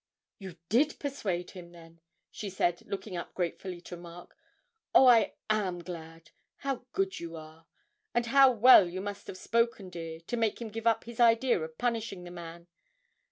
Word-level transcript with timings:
'You 0.39 0.57
did 0.69 0.97
persuade 0.97 1.51
him, 1.51 1.73
then!' 1.73 2.01
she 2.31 2.49
said, 2.49 2.81
looking 2.87 3.15
up 3.15 3.35
gratefully 3.35 3.79
to 3.81 3.95
Mark. 3.95 4.35
'Oh, 4.95 5.05
I 5.05 5.35
am 5.47 5.77
glad! 5.83 6.31
How 6.55 6.87
good 6.91 7.19
you 7.19 7.35
are, 7.35 7.67
and 8.11 8.25
how 8.25 8.49
well 8.51 8.89
you 8.89 8.99
must 8.99 9.27
have 9.27 9.37
spoken, 9.37 9.91
dear, 9.91 10.19
to 10.21 10.37
make 10.37 10.59
him 10.59 10.69
give 10.69 10.87
up 10.87 11.03
his 11.03 11.19
idea 11.19 11.59
of 11.61 11.77
punishing 11.77 12.23
the 12.23 12.31
man! 12.31 12.65